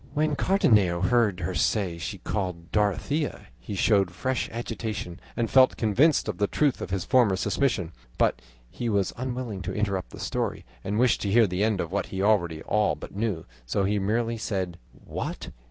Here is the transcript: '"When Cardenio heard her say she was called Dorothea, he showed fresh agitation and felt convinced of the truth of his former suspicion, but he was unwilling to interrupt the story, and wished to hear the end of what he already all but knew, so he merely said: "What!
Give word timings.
'"When 0.15 0.35
Cardenio 0.35 1.01
heard 1.01 1.41
her 1.41 1.53
say 1.53 1.99
she 1.99 2.17
was 2.17 2.23
called 2.33 2.71
Dorothea, 2.71 3.49
he 3.59 3.75
showed 3.75 4.09
fresh 4.09 4.49
agitation 4.51 5.19
and 5.37 5.47
felt 5.47 5.77
convinced 5.77 6.27
of 6.27 6.39
the 6.39 6.47
truth 6.47 6.81
of 6.81 6.89
his 6.89 7.05
former 7.05 7.35
suspicion, 7.35 7.91
but 8.17 8.41
he 8.71 8.89
was 8.89 9.13
unwilling 9.15 9.61
to 9.61 9.75
interrupt 9.75 10.09
the 10.09 10.19
story, 10.19 10.65
and 10.83 10.97
wished 10.97 11.21
to 11.21 11.29
hear 11.31 11.45
the 11.45 11.63
end 11.63 11.79
of 11.79 11.91
what 11.91 12.07
he 12.07 12.19
already 12.23 12.63
all 12.63 12.95
but 12.95 13.15
knew, 13.15 13.45
so 13.67 13.83
he 13.83 13.99
merely 13.99 14.39
said: 14.39 14.79
"What! 14.91 15.51